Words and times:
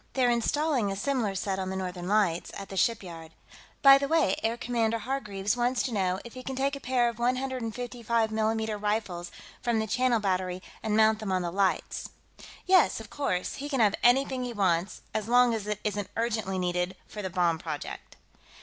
They're 0.13 0.31
installing 0.31 0.91
a 0.91 0.95
similar 0.95 1.35
set 1.35 1.59
on 1.59 1.69
the 1.69 1.75
Northern 1.75 2.07
Lights 2.07 2.51
at 2.57 2.69
the 2.69 2.75
shipyard. 2.75 3.33
By 3.83 3.99
the 3.99 4.07
way, 4.07 4.35
Air 4.41 4.57
Commodore 4.57 5.01
Hargreaves 5.01 5.55
wants 5.55 5.83
to 5.83 5.93
know 5.93 6.19
if 6.25 6.33
he 6.33 6.41
can 6.41 6.55
take 6.55 6.75
a 6.75 6.79
pair 6.79 7.07
of 7.07 7.19
155 7.19 8.31
mm 8.31 8.81
rifles 8.81 9.29
from 9.61 9.77
the 9.77 9.85
Channel 9.85 10.19
Battery 10.19 10.63
and 10.81 10.97
mount 10.97 11.19
them 11.19 11.31
on 11.31 11.43
the 11.43 11.51
Lights." 11.51 12.09
"Yes, 12.65 12.99
of 12.99 13.11
course, 13.11 13.57
he 13.57 13.69
can 13.69 13.79
have 13.79 13.93
anything 14.01 14.43
he 14.43 14.53
wants, 14.53 15.01
as 15.13 15.27
long 15.27 15.53
as 15.53 15.67
it 15.67 15.79
isn't 15.83 16.09
urgently 16.17 16.57
needed 16.57 16.95
for 17.07 17.21
the 17.21 17.29
bomb 17.29 17.59
project." 17.59 18.15